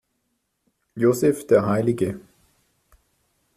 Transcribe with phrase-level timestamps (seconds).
[0.95, 2.17] Josef, der Hl.